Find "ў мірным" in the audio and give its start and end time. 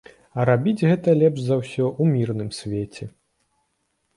2.01-2.49